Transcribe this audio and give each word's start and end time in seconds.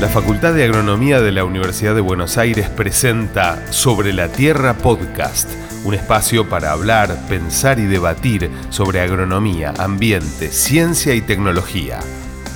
La 0.00 0.08
Facultad 0.08 0.52
de 0.52 0.62
Agronomía 0.62 1.22
de 1.22 1.32
la 1.32 1.46
Universidad 1.46 1.94
de 1.94 2.02
Buenos 2.02 2.36
Aires 2.36 2.68
presenta 2.68 3.72
Sobre 3.72 4.12
la 4.12 4.28
Tierra 4.28 4.74
Podcast, 4.74 5.48
un 5.84 5.94
espacio 5.94 6.50
para 6.50 6.72
hablar, 6.72 7.16
pensar 7.30 7.78
y 7.78 7.86
debatir 7.86 8.50
sobre 8.68 9.00
agronomía, 9.00 9.72
ambiente, 9.78 10.52
ciencia 10.52 11.14
y 11.14 11.22
tecnología. 11.22 12.00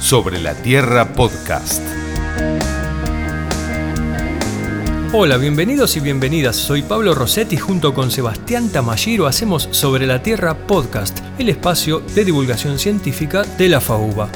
Sobre 0.00 0.38
la 0.38 0.52
Tierra 0.52 1.14
Podcast. 1.14 1.82
Hola, 5.14 5.38
bienvenidos 5.38 5.96
y 5.96 6.00
bienvenidas. 6.00 6.56
Soy 6.56 6.82
Pablo 6.82 7.14
Rossetti 7.14 7.56
junto 7.56 7.94
con 7.94 8.10
Sebastián 8.10 8.68
Tamayiro 8.68 9.26
hacemos 9.26 9.66
Sobre 9.70 10.06
la 10.06 10.22
Tierra 10.22 10.54
Podcast, 10.66 11.18
el 11.38 11.48
espacio 11.48 12.00
de 12.00 12.26
divulgación 12.26 12.78
científica 12.78 13.44
de 13.56 13.70
la 13.70 13.80
FAUBA. 13.80 14.28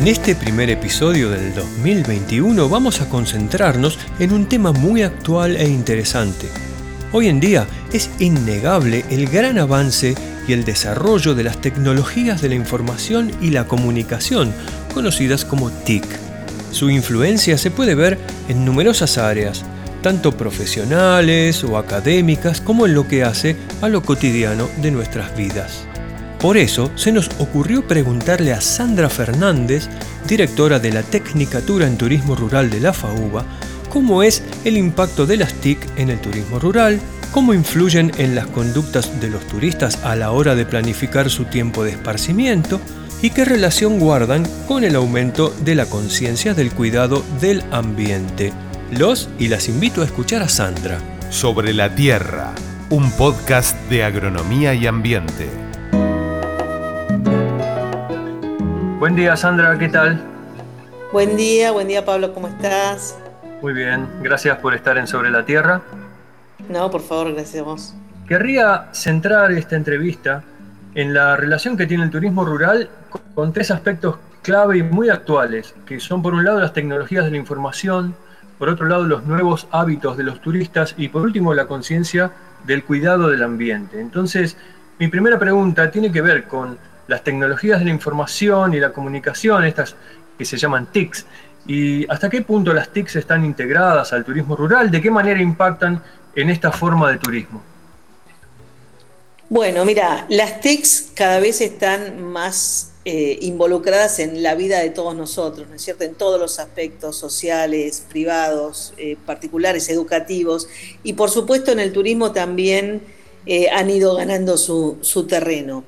En 0.00 0.08
este 0.08 0.34
primer 0.34 0.70
episodio 0.70 1.28
del 1.28 1.54
2021 1.54 2.70
vamos 2.70 3.02
a 3.02 3.10
concentrarnos 3.10 3.98
en 4.18 4.32
un 4.32 4.46
tema 4.46 4.72
muy 4.72 5.02
actual 5.02 5.56
e 5.56 5.68
interesante. 5.68 6.48
Hoy 7.12 7.28
en 7.28 7.38
día 7.38 7.66
es 7.92 8.08
innegable 8.18 9.04
el 9.10 9.28
gran 9.28 9.58
avance 9.58 10.14
y 10.48 10.54
el 10.54 10.64
desarrollo 10.64 11.34
de 11.34 11.42
las 11.42 11.60
tecnologías 11.60 12.40
de 12.40 12.48
la 12.48 12.54
información 12.54 13.30
y 13.42 13.50
la 13.50 13.66
comunicación, 13.66 14.54
conocidas 14.94 15.44
como 15.44 15.70
TIC. 15.70 16.06
Su 16.72 16.88
influencia 16.88 17.58
se 17.58 17.70
puede 17.70 17.94
ver 17.94 18.16
en 18.48 18.64
numerosas 18.64 19.18
áreas, 19.18 19.66
tanto 20.00 20.34
profesionales 20.34 21.62
o 21.62 21.76
académicas 21.76 22.62
como 22.62 22.86
en 22.86 22.94
lo 22.94 23.06
que 23.06 23.22
hace 23.22 23.54
a 23.82 23.90
lo 23.90 24.02
cotidiano 24.02 24.66
de 24.80 24.92
nuestras 24.92 25.36
vidas. 25.36 25.89
Por 26.40 26.56
eso 26.56 26.90
se 26.94 27.12
nos 27.12 27.28
ocurrió 27.38 27.86
preguntarle 27.86 28.54
a 28.54 28.62
Sandra 28.62 29.10
Fernández, 29.10 29.88
directora 30.26 30.78
de 30.78 30.90
la 30.90 31.02
Tecnicatura 31.02 31.86
en 31.86 31.98
Turismo 31.98 32.34
Rural 32.34 32.70
de 32.70 32.80
la 32.80 32.94
FAUBA, 32.94 33.44
cómo 33.90 34.22
es 34.22 34.42
el 34.64 34.78
impacto 34.78 35.26
de 35.26 35.36
las 35.36 35.52
TIC 35.52 35.78
en 35.96 36.08
el 36.08 36.18
turismo 36.18 36.58
rural, 36.58 36.98
cómo 37.30 37.52
influyen 37.52 38.10
en 38.16 38.34
las 38.34 38.46
conductas 38.46 39.20
de 39.20 39.28
los 39.28 39.46
turistas 39.48 40.02
a 40.02 40.16
la 40.16 40.30
hora 40.30 40.54
de 40.54 40.64
planificar 40.64 41.28
su 41.28 41.44
tiempo 41.44 41.84
de 41.84 41.90
esparcimiento 41.90 42.80
y 43.20 43.30
qué 43.30 43.44
relación 43.44 43.98
guardan 43.98 44.46
con 44.66 44.82
el 44.82 44.96
aumento 44.96 45.54
de 45.62 45.74
la 45.74 45.84
conciencia 45.84 46.54
del 46.54 46.72
cuidado 46.72 47.22
del 47.42 47.62
ambiente. 47.70 48.54
Los 48.90 49.28
y 49.38 49.48
las 49.48 49.68
invito 49.68 50.00
a 50.00 50.06
escuchar 50.06 50.42
a 50.42 50.48
Sandra. 50.48 50.98
Sobre 51.28 51.74
la 51.74 51.94
Tierra, 51.94 52.54
un 52.88 53.10
podcast 53.12 53.76
de 53.90 54.04
agronomía 54.04 54.72
y 54.72 54.86
ambiente. 54.86 55.69
Buen 59.00 59.16
día 59.16 59.34
Sandra, 59.34 59.78
¿qué 59.78 59.88
tal? 59.88 60.20
Buen 61.10 61.34
día, 61.34 61.70
buen 61.70 61.88
día 61.88 62.04
Pablo, 62.04 62.34
¿cómo 62.34 62.48
estás? 62.48 63.18
Muy 63.62 63.72
bien, 63.72 64.06
gracias 64.20 64.58
por 64.58 64.74
estar 64.74 64.98
en 64.98 65.06
Sobre 65.06 65.30
la 65.30 65.42
Tierra. 65.46 65.80
No, 66.68 66.90
por 66.90 67.00
favor, 67.00 67.32
gracias 67.32 67.62
a 67.62 67.64
vos. 67.64 67.94
Querría 68.28 68.90
centrar 68.92 69.52
esta 69.52 69.76
entrevista 69.76 70.44
en 70.94 71.14
la 71.14 71.34
relación 71.34 71.78
que 71.78 71.86
tiene 71.86 72.04
el 72.04 72.10
turismo 72.10 72.44
rural 72.44 72.90
con 73.34 73.54
tres 73.54 73.70
aspectos 73.70 74.16
clave 74.42 74.76
y 74.76 74.82
muy 74.82 75.08
actuales, 75.08 75.74
que 75.86 75.98
son 75.98 76.20
por 76.20 76.34
un 76.34 76.44
lado 76.44 76.60
las 76.60 76.74
tecnologías 76.74 77.24
de 77.24 77.30
la 77.30 77.38
información, 77.38 78.14
por 78.58 78.68
otro 78.68 78.84
lado 78.84 79.04
los 79.04 79.24
nuevos 79.24 79.66
hábitos 79.70 80.18
de 80.18 80.24
los 80.24 80.42
turistas 80.42 80.94
y 80.98 81.08
por 81.08 81.22
último 81.22 81.54
la 81.54 81.66
conciencia 81.66 82.32
del 82.66 82.84
cuidado 82.84 83.30
del 83.30 83.44
ambiente. 83.44 83.98
Entonces, 83.98 84.58
mi 84.98 85.08
primera 85.08 85.38
pregunta 85.38 85.90
tiene 85.90 86.12
que 86.12 86.20
ver 86.20 86.44
con 86.44 86.89
las 87.10 87.24
tecnologías 87.24 87.80
de 87.80 87.86
la 87.86 87.90
información 87.90 88.72
y 88.72 88.78
la 88.78 88.92
comunicación, 88.92 89.64
estas 89.64 89.96
que 90.38 90.44
se 90.44 90.56
llaman 90.56 90.86
TICs, 90.92 91.26
y 91.66 92.08
hasta 92.08 92.30
qué 92.30 92.42
punto 92.42 92.72
las 92.72 92.90
TICs 92.90 93.16
están 93.16 93.44
integradas 93.44 94.12
al 94.12 94.24
turismo 94.24 94.54
rural, 94.54 94.92
de 94.92 95.02
qué 95.02 95.10
manera 95.10 95.42
impactan 95.42 96.00
en 96.36 96.50
esta 96.50 96.70
forma 96.70 97.10
de 97.10 97.18
turismo. 97.18 97.62
Bueno, 99.48 99.84
mira, 99.84 100.24
las 100.28 100.60
TICs 100.60 101.10
cada 101.14 101.40
vez 101.40 101.60
están 101.60 102.22
más 102.22 102.92
eh, 103.04 103.38
involucradas 103.42 104.20
en 104.20 104.44
la 104.44 104.54
vida 104.54 104.78
de 104.78 104.90
todos 104.90 105.16
nosotros, 105.16 105.68
¿no 105.68 105.74
es 105.74 105.82
cierto? 105.82 106.04
En 106.04 106.14
todos 106.14 106.38
los 106.38 106.60
aspectos 106.60 107.16
sociales, 107.16 108.04
privados, 108.08 108.94
eh, 108.98 109.16
particulares, 109.26 109.88
educativos, 109.88 110.68
y 111.02 111.14
por 111.14 111.28
supuesto 111.28 111.72
en 111.72 111.80
el 111.80 111.92
turismo 111.92 112.30
también 112.30 113.02
eh, 113.46 113.68
han 113.70 113.90
ido 113.90 114.14
ganando 114.14 114.56
su, 114.56 114.98
su 115.00 115.26
terreno 115.26 115.82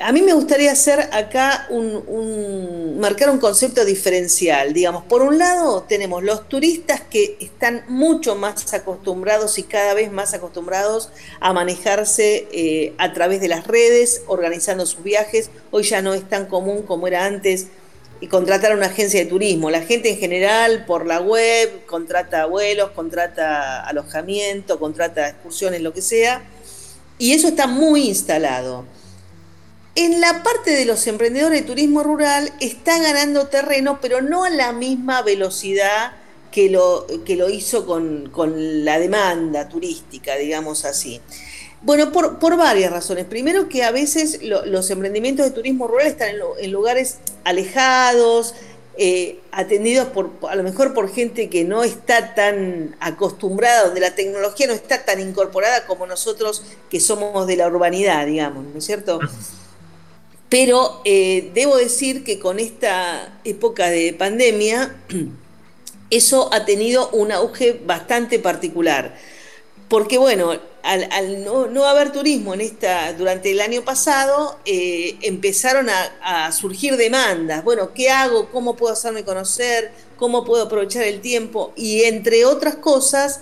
a 0.00 0.12
mí 0.12 0.22
me 0.22 0.32
gustaría 0.32 0.72
hacer 0.72 1.00
acá 1.12 1.66
un, 1.70 2.98
marcar 2.98 3.30
un 3.30 3.38
concepto 3.38 3.84
diferencial. 3.84 4.72
Digamos, 4.72 5.04
por 5.04 5.22
un 5.22 5.38
lado 5.38 5.82
tenemos 5.82 6.22
los 6.22 6.48
turistas 6.48 7.00
que 7.00 7.36
están 7.40 7.84
mucho 7.88 8.34
más 8.34 8.72
acostumbrados 8.74 9.58
y 9.58 9.64
cada 9.64 9.94
vez 9.94 10.10
más 10.10 10.34
acostumbrados 10.34 11.10
a 11.40 11.52
manejarse 11.52 12.48
eh, 12.52 12.94
a 12.98 13.12
través 13.12 13.40
de 13.40 13.48
las 13.48 13.66
redes, 13.66 14.22
organizando 14.26 14.86
sus 14.86 15.02
viajes. 15.02 15.50
Hoy 15.70 15.82
ya 15.82 16.02
no 16.02 16.14
es 16.14 16.28
tan 16.28 16.46
común 16.46 16.82
como 16.82 17.06
era 17.06 17.24
antes 17.24 17.66
y 18.20 18.28
contratar 18.28 18.72
a 18.72 18.76
una 18.76 18.86
agencia 18.86 19.20
de 19.20 19.26
turismo. 19.26 19.70
La 19.70 19.82
gente 19.82 20.10
en 20.10 20.18
general 20.18 20.84
por 20.86 21.06
la 21.06 21.20
web 21.20 21.84
contrata 21.86 22.46
vuelos, 22.46 22.90
contrata 22.90 23.84
alojamiento, 23.84 24.78
contrata 24.78 25.28
excursiones, 25.28 25.80
lo 25.82 25.92
que 25.92 26.02
sea. 26.02 26.42
Y 27.18 27.32
eso 27.32 27.48
está 27.48 27.66
muy 27.66 28.08
instalado. 28.08 28.84
En 29.94 30.22
la 30.22 30.42
parte 30.42 30.70
de 30.70 30.86
los 30.86 31.06
emprendedores 31.06 31.60
de 31.60 31.66
turismo 31.66 32.02
rural 32.02 32.50
está 32.60 32.98
ganando 32.98 33.48
terreno, 33.48 33.98
pero 34.00 34.22
no 34.22 34.44
a 34.44 34.50
la 34.50 34.72
misma 34.72 35.20
velocidad 35.20 36.12
que 36.50 36.70
lo, 36.70 37.06
que 37.26 37.36
lo 37.36 37.50
hizo 37.50 37.84
con, 37.84 38.30
la 38.84 38.98
demanda 38.98 39.68
turística, 39.68 40.36
digamos 40.36 40.86
así. 40.86 41.20
Bueno, 41.82 42.10
por, 42.10 42.56
varias 42.56 42.90
razones. 42.90 43.26
Primero 43.26 43.68
que 43.68 43.82
a 43.82 43.90
veces 43.90 44.40
los 44.42 44.88
emprendimientos 44.88 45.44
de 45.44 45.50
turismo 45.50 45.86
rural 45.86 46.06
están 46.06 46.30
en, 46.58 46.72
lugares 46.72 47.18
alejados, 47.44 48.54
eh, 48.96 49.40
atendidos 49.50 50.08
por, 50.08 50.30
a 50.48 50.54
lo 50.54 50.62
mejor 50.62 50.94
por 50.94 51.12
gente 51.12 51.50
que 51.50 51.64
no 51.64 51.84
está 51.84 52.34
tan 52.34 52.96
acostumbrada, 52.98 53.86
donde 53.86 54.00
la 54.00 54.14
tecnología 54.14 54.68
no 54.68 54.72
está 54.72 55.04
tan 55.04 55.20
incorporada 55.20 55.86
como 55.86 56.06
nosotros 56.06 56.62
que 56.88 56.98
somos 56.98 57.46
de 57.46 57.56
la 57.56 57.66
urbanidad, 57.66 58.24
digamos, 58.24 58.64
¿no 58.64 58.78
es 58.78 58.86
cierto? 58.86 59.20
Pero 60.52 61.00
eh, 61.06 61.50
debo 61.54 61.78
decir 61.78 62.24
que 62.24 62.38
con 62.38 62.58
esta 62.58 63.40
época 63.42 63.88
de 63.88 64.12
pandemia, 64.12 64.96
eso 66.10 66.52
ha 66.52 66.66
tenido 66.66 67.08
un 67.12 67.32
auge 67.32 67.80
bastante 67.86 68.38
particular. 68.38 69.16
Porque 69.88 70.18
bueno, 70.18 70.52
al, 70.82 71.42
no, 71.42 71.86
haber 71.86 72.12
turismo 72.12 72.52
en 72.52 72.60
esta, 72.60 73.14
durante 73.14 73.50
el 73.50 73.62
año 73.62 73.80
pasado, 73.80 74.58
eh, 74.66 75.16
empezaron 75.22 75.88
a, 75.88 76.52
surgir 76.52 76.98
demandas. 76.98 77.64
Bueno, 77.64 77.94
¿qué 77.94 78.10
hago? 78.10 78.50
¿Cómo 78.50 78.76
puedo 78.76 78.92
hacerme 78.92 79.24
conocer? 79.24 79.90
¿Cómo 80.18 80.44
puedo 80.44 80.64
aprovechar 80.64 81.04
el 81.04 81.22
tiempo? 81.22 81.72
Y 81.76 82.02
entre 82.02 82.44
otras 82.44 82.76
cosas, 82.76 83.40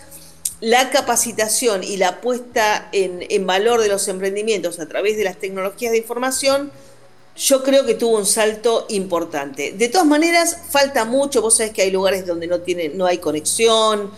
la 0.61 0.91
capacitación 0.91 1.83
y 1.83 1.97
la 1.97 2.21
puesta 2.21 2.89
en 2.93 3.47
valor 3.49 3.81
de 3.81 3.89
los 3.89 4.07
emprendimientos 4.07 4.79
a 4.79 4.87
través 4.87 5.17
de 5.17 5.25
las 5.25 5.39
tecnologías 5.39 5.91
de 5.91 5.99
información 5.99 6.71
yo 7.41 7.63
creo 7.63 7.87
que 7.87 7.95
tuvo 7.95 8.19
un 8.19 8.27
salto 8.27 8.85
importante. 8.91 9.73
De 9.73 9.89
todas 9.89 10.07
maneras, 10.07 10.59
falta 10.69 11.07
mucho, 11.07 11.41
vos 11.41 11.57
sabés 11.57 11.73
que 11.73 11.83
hay 11.83 11.91
lugares 11.91 12.27
donde 12.27 12.47
no, 12.47 12.61
tiene, 12.61 12.91
no 12.91 13.07
hay 13.07 13.17
conexión, 13.17 14.11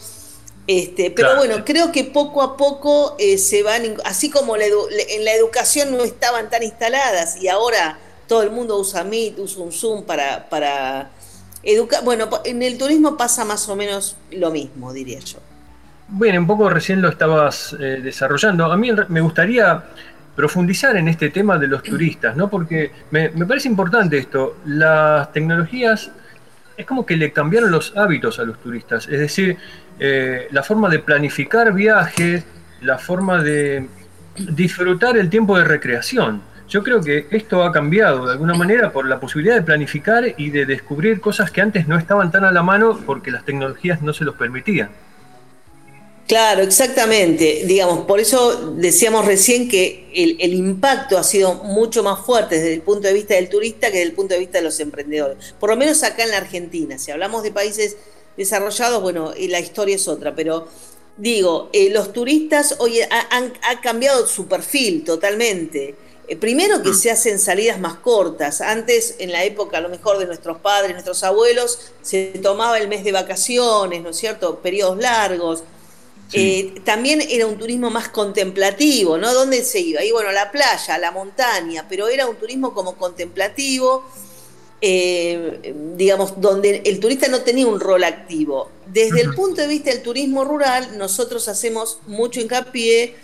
este, 0.66 1.10
pero 1.12 1.37
bueno, 1.37 1.65
creo 1.65 1.93
que 1.93 2.05
poco 2.05 2.43
a 2.43 2.56
poco 2.56 3.15
eh, 3.19 3.38
se 3.38 3.62
van, 3.62 3.97
así 4.05 4.28
como 4.28 4.56
en 4.56 5.25
la 5.25 5.33
educación 5.34 5.97
no 5.97 6.03
estaban 6.03 6.51
tan 6.51 6.63
instaladas 6.65 7.36
y 7.41 7.48
ahora 7.48 7.98
todo 8.27 8.42
el 8.42 8.51
mundo 8.51 8.78
usa 8.78 9.04
Meet, 9.04 9.39
usa 9.39 9.63
un 9.63 9.72
Zoom 9.72 10.04
para, 10.04 10.48
para 10.48 11.10
educar, 11.63 12.03
bueno, 12.04 12.28
en 12.45 12.63
el 12.63 12.77
turismo 12.77 13.16
pasa 13.16 13.45
más 13.45 13.68
o 13.68 13.77
menos 13.77 14.16
lo 14.33 14.51
mismo, 14.51 14.92
diría 14.92 15.21
yo. 15.21 15.39
Bueno, 16.09 16.41
un 16.41 16.47
poco 16.47 16.68
recién 16.68 17.01
lo 17.01 17.09
estabas 17.09 17.75
eh, 17.80 18.01
desarrollando. 18.03 18.66
A 18.66 18.77
mí 18.77 18.91
me 19.09 19.21
gustaría 19.21 19.84
profundizar 20.34 20.96
en 20.96 21.08
este 21.08 21.30
tema 21.30 21.58
de 21.58 21.66
los 21.66 21.82
turistas, 21.82 22.36
¿no? 22.36 22.48
Porque 22.48 22.90
me, 23.10 23.30
parece 23.30 23.68
importante 23.68 24.18
esto. 24.18 24.56
Las 24.64 25.32
tecnologías 25.32 26.10
es 26.76 26.86
como 26.86 27.04
que 27.04 27.16
le 27.16 27.32
cambiaron 27.32 27.70
los 27.70 27.96
hábitos 27.96 28.38
a 28.38 28.44
los 28.44 28.58
turistas. 28.60 29.06
Es 29.08 29.20
decir, 29.20 29.56
eh, 29.98 30.48
la 30.50 30.62
forma 30.62 30.88
de 30.88 31.00
planificar 31.00 31.72
viajes, 31.72 32.44
la 32.80 32.98
forma 32.98 33.42
de 33.42 33.88
disfrutar 34.36 35.16
el 35.16 35.28
tiempo 35.28 35.58
de 35.58 35.64
recreación. 35.64 36.42
Yo 36.68 36.82
creo 36.82 37.02
que 37.02 37.26
esto 37.30 37.64
ha 37.64 37.72
cambiado 37.72 38.24
de 38.26 38.32
alguna 38.32 38.54
manera 38.54 38.90
por 38.90 39.06
la 39.06 39.20
posibilidad 39.20 39.56
de 39.56 39.62
planificar 39.62 40.24
y 40.38 40.48
de 40.48 40.64
descubrir 40.64 41.20
cosas 41.20 41.50
que 41.50 41.60
antes 41.60 41.86
no 41.86 41.98
estaban 41.98 42.30
tan 42.30 42.44
a 42.44 42.50
la 42.50 42.62
mano 42.62 42.98
porque 43.04 43.30
las 43.30 43.44
tecnologías 43.44 44.00
no 44.00 44.14
se 44.14 44.24
los 44.24 44.36
permitían. 44.36 44.88
Claro, 46.27 46.63
exactamente. 46.63 47.65
Digamos, 47.66 48.07
por 48.07 48.21
eso 48.21 48.72
decíamos 48.77 49.24
recién 49.24 49.69
que 49.69 50.09
el, 50.15 50.54
impacto 50.54 51.19
ha 51.19 51.24
sido 51.24 51.54
mucho 51.54 52.03
más 52.03 52.24
fuerte 52.24 52.57
desde 52.57 52.74
el 52.74 52.83
punto 52.83 53.09
de 53.09 53.15
vista 53.15 53.34
del 53.34 53.48
turista 53.48 53.89
que 53.89 53.98
desde 53.98 54.10
el 54.10 54.15
punto 54.15 54.34
de 54.34 54.41
vista 54.41 54.59
de 54.59 54.65
los 54.65 54.78
emprendedores. 54.80 55.54
Por 55.59 55.71
lo 55.71 55.77
menos 55.77 56.03
acá 56.03 56.24
en 56.24 56.30
la 56.30 56.39
Argentina. 56.39 56.98
Si 56.98 57.10
hablamos 57.10 57.42
de 57.42 57.51
países 57.51 57.97
desarrollados, 58.36 59.03
bueno, 59.03 59.33
la 59.36 59.60
historia 59.60 59.97
es 59.97 60.09
otra, 60.09 60.34
pero 60.34 60.69
digo, 61.16 61.69
eh, 61.72 61.91
los 61.91 62.13
turistas 62.13 62.77
hoy 62.78 63.01
han, 63.30 63.53
cambiado 63.83 64.27
su 64.27 64.47
perfil 64.47 65.04
totalmente. 65.04 65.95
Eh, 66.28 66.36
primero 66.36 66.83
que 66.83 66.95
se 66.95 67.10
hacen 67.10 67.39
salidas 67.39 67.78
más 67.78 67.97
cortas. 67.97 68.60
Antes, 68.60 69.16
en 69.18 69.33
la 69.33 69.45
época 69.45 69.78
a 69.78 69.80
lo 69.80 69.89
mejor 69.89 70.18
de 70.18 70.27
nuestros 70.27 70.59
padres, 70.59 70.92
nuestros 70.92 71.22
abuelos, 71.25 71.92
se 72.01 72.33
tomaba 72.42 72.78
el 72.78 72.89
mes 72.89 73.04
de 73.04 73.13
vacaciones, 73.13 74.03
¿no 74.03 74.10
es 74.10 74.16
cierto? 74.16 74.60
Periodos 74.60 74.98
largos. 74.98 75.65
Eh, 76.32 76.80
también 76.84 77.20
era 77.28 77.46
un 77.46 77.58
turismo 77.58 77.90
más 77.90 78.08
contemplativo, 78.08 79.18
¿no? 79.18 79.34
¿Dónde 79.34 79.64
se 79.64 79.80
iba? 79.80 80.02
Y 80.02 80.12
bueno, 80.12 80.30
a 80.30 80.32
la 80.32 80.50
playa, 80.50 80.94
a 80.94 80.98
la 80.98 81.10
montaña, 81.10 81.86
pero 81.88 82.08
era 82.08 82.26
un 82.26 82.36
turismo 82.36 82.72
como 82.72 82.96
contemplativo, 82.96 84.04
eh, 84.80 85.74
digamos, 85.94 86.40
donde 86.40 86.82
el 86.84 87.00
turista 87.00 87.28
no 87.28 87.42
tenía 87.42 87.66
un 87.66 87.80
rol 87.80 88.04
activo. 88.04 88.70
Desde 88.86 89.20
el 89.20 89.34
punto 89.34 89.60
de 89.60 89.68
vista 89.68 89.90
del 89.90 90.02
turismo 90.02 90.44
rural, 90.44 90.96
nosotros 90.96 91.48
hacemos 91.48 91.98
mucho 92.06 92.40
hincapié 92.40 93.14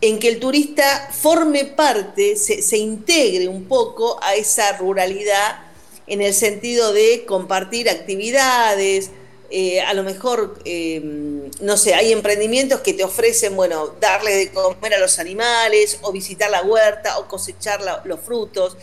en 0.00 0.18
que 0.18 0.28
el 0.28 0.38
turista 0.38 1.10
forme 1.12 1.64
parte, 1.64 2.36
se, 2.36 2.62
se 2.62 2.76
integre 2.76 3.48
un 3.48 3.64
poco 3.64 4.18
a 4.22 4.34
esa 4.34 4.76
ruralidad 4.76 5.60
en 6.06 6.22
el 6.22 6.34
sentido 6.34 6.92
de 6.92 7.24
compartir 7.26 7.88
actividades, 7.88 9.10
eh, 9.50 9.80
a 9.80 9.94
lo 9.94 10.02
mejor, 10.02 10.58
eh, 10.64 11.50
no 11.60 11.76
sé, 11.78 11.94
hay 11.94 12.12
emprendimientos 12.12 12.80
que 12.80 12.92
te 12.92 13.02
ofrecen, 13.02 13.56
bueno, 13.56 13.94
darle 14.00 14.34
de 14.36 14.50
comer 14.50 14.94
a 14.94 14.98
los 14.98 15.18
animales, 15.18 15.98
o 16.02 16.12
visitar 16.12 16.50
la 16.50 16.62
huerta, 16.62 17.18
o 17.18 17.26
cosechar 17.26 17.80
los 18.04 18.20
frutos. 18.20 18.76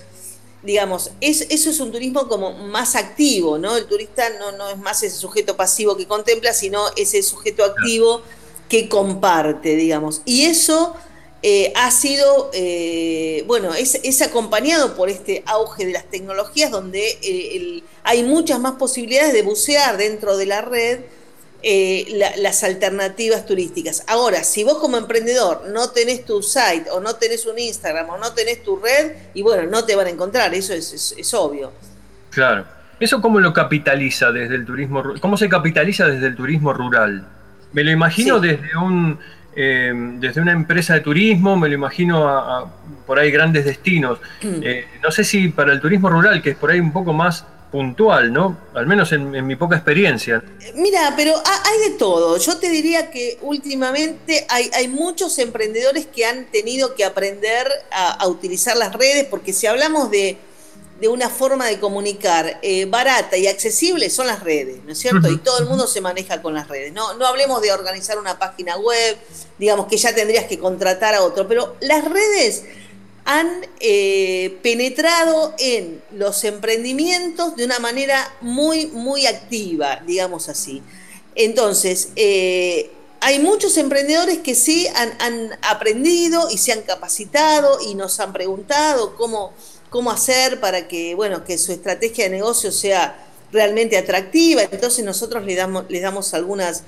Digamos, 0.64 1.12
eso 1.22 1.46
es 1.70 1.80
un 1.80 1.92
turismo 1.92 2.28
como 2.28 2.52
más 2.52 2.96
activo, 2.96 3.60
¿no? 3.60 3.78
El 3.78 3.86
turista 3.86 4.28
no, 4.40 4.52
no 4.54 4.70
es 4.70 4.78
más 4.78 5.04
ese 5.04 5.16
sujeto 5.16 5.56
pasivo 5.56 5.96
que 5.96 6.08
contempla, 6.08 6.54
sino 6.54 6.88
ese 6.96 7.22
sujeto 7.22 7.64
activo 7.64 8.24
que 8.68 8.90
comparte, 8.90 9.76
digamos. 9.76 10.24
Y 10.26 10.46
eso 10.46 10.96
eh, 11.48 11.72
ha 11.76 11.92
sido, 11.92 12.50
eh, 12.56 13.44
bueno, 13.46 13.76
es, 13.76 14.22
acompañado 14.24 14.96
por 14.96 15.10
este 15.10 15.44
auge 15.46 15.86
de 15.86 15.94
las 15.94 16.06
tecnologías 16.06 16.72
donde 16.72 17.20
eh, 17.22 17.84
hay 18.02 18.24
muchas 18.24 18.60
más 18.60 18.78
posibilidades 18.78 19.32
de 19.32 19.44
bucear 19.44 19.96
dentro 19.98 20.38
de 20.38 20.48
la 20.48 20.62
red 20.62 21.02
las 22.42 22.64
alternativas 22.64 23.46
turísticas. 23.46 24.04
Ahora, 24.08 24.44
si 24.44 24.64
vos 24.64 24.80
como 24.80 24.98
emprendedor 24.98 25.68
no 25.70 25.92
tenés 25.92 26.26
tu 26.26 26.42
site 26.42 26.90
o 26.92 27.00
no 27.00 27.16
tenés 27.18 27.46
un 27.46 27.60
Instagram 27.60 28.10
o 28.10 28.18
no 28.18 28.34
tenés 28.34 28.64
tu 28.64 28.78
red, 28.78 29.12
y 29.36 29.44
bueno, 29.44 29.70
no 29.70 29.86
te 29.86 29.96
van 29.96 30.08
a 30.08 30.10
encontrar, 30.10 30.52
eso 30.56 30.74
es, 30.74 31.34
obvio. 31.36 31.72
Claro. 32.32 32.66
¿Eso 33.00 33.22
cómo 33.22 33.40
lo 33.40 33.54
capitaliza 33.54 34.32
desde 34.32 34.56
el 34.56 34.66
turismo? 34.66 35.04
¿Cómo 35.22 35.38
se 35.38 35.48
capitaliza 35.48 36.08
desde 36.08 36.26
el 36.26 36.36
turismo 36.36 36.74
rural? 36.74 37.28
Me 37.72 37.84
lo 37.84 37.92
imagino 37.92 38.40
desde 38.40 38.76
un 38.78 39.20
Em, 39.56 40.19
desde 40.19 40.42
una 40.42 40.52
empresa 40.52 40.96
de 40.96 41.00
turismo, 41.00 41.56
me 41.56 41.69
lo 41.69 41.75
imagino 41.75 42.28
a, 42.28 42.69
por 43.06 43.18
ahí 43.18 43.31
grandes 43.31 43.63
destinos. 43.63 44.19
Mm. 44.42 44.60
Eh, 44.62 44.88
no 45.02 45.12
sé 45.12 45.24
si 45.24 45.48
para 45.50 45.72
el 45.72 45.80
turismo 45.80 46.10
rural, 46.10 46.42
que 46.42 46.52
es 46.52 46.57
por 46.57 46.72
ahí 46.72 46.80
un 46.80 46.92
poco 46.92 47.13
más 47.13 47.46
puntual, 47.72 48.34
¿no? 48.34 48.57
Al 48.74 48.86
menos 48.86 49.12
en, 49.12 49.46
mi 49.46 49.56
poca 49.56 49.75
experiencia. 49.75 50.44
Mira, 50.75 51.13
pero 51.16 51.34
hay 51.36 51.92
de 51.92 51.98
todo. 51.98 52.38
Yo 52.38 52.57
te 52.57 52.69
diría 52.69 53.10
que 53.10 53.38
últimamente 53.42 54.46
hay, 54.50 54.69
hay 54.74 54.88
muchos 54.88 55.40
emprendedores 55.40 56.06
que 56.06 56.25
han 56.25 56.46
tenido 56.46 56.96
que 56.96 57.04
aprender 57.04 57.68
a 57.92 58.28
utilizar 58.28 58.78
las 58.78 58.94
redes, 58.94 59.25
porque 59.25 59.51
si 59.51 59.68
hablamos 59.68 60.12
de 60.12 60.38
de 61.00 61.08
una 61.10 61.30
forma 61.30 61.68
de 61.68 61.80
comunicar 61.80 62.60
eh, 62.62 62.86
barata 62.86 63.36
y 63.38 63.48
accesible 63.48 64.10
son 64.10 64.28
las 64.28 64.42
redes, 64.42 64.84
¿no 64.86 64.94
es 64.94 64.98
cierto? 65.00 65.30
Y 65.30 65.38
todo 65.38 65.60
el 65.60 65.66
mundo 65.66 65.88
se 65.88 66.00
maneja 66.00 66.42
con 66.42 66.54
las 66.54 66.70
redes. 66.70 66.94
No, 66.94 67.16
no 67.16 67.26
hablemos 67.26 67.62
de 67.62 67.74
organizar 67.74 68.18
una 68.18 68.40
página 68.40 68.78
web, 68.78 69.18
digamos 69.60 69.88
que 69.88 69.98
ya 69.98 70.16
tendrías 70.16 70.46
que 70.46 70.58
contratar 70.58 71.14
a 71.14 71.24
otro, 71.24 71.48
pero 71.48 71.76
las 71.82 72.06
redes 72.06 72.64
han 73.26 73.66
eh, 73.80 74.58
penetrado 74.62 75.54
en 75.58 76.02
los 76.12 76.44
emprendimientos 76.44 77.56
de 77.58 77.66
una 77.66 77.80
manera 77.80 78.32
muy, 78.40 78.86
muy 78.88 79.26
activa, 79.26 80.02
digamos 80.06 80.48
así. 80.48 80.82
Entonces, 81.34 82.10
eh, 82.16 82.92
hay 83.20 83.40
muchos 83.40 83.76
emprendedores 83.78 84.38
que 84.38 84.56
sí 84.56 84.88
han, 84.96 85.12
han 85.20 85.60
aprendido 85.64 86.50
y 86.52 86.58
se 86.58 86.72
han 86.72 86.84
capacitado 86.84 87.80
y 87.82 87.96
nos 87.96 88.20
han 88.20 88.32
preguntado 88.32 89.16
cómo 89.16 89.54
cómo 89.96 90.12
hacer 90.12 90.60
para 90.60 90.90
que, 90.90 91.16
bueno, 91.16 91.46
que 91.46 91.58
su 91.58 91.72
estrategia 91.72 92.26
de 92.26 92.32
negocio 92.32 92.70
sea 92.70 93.18
realmente 93.54 93.96
atractiva. 93.96 94.64
Entonces 94.64 95.06
nosotros 95.06 95.46
les 95.46 95.56
damos, 95.56 95.86
les 95.88 96.02
damos 96.02 96.34
algunas 96.34 96.84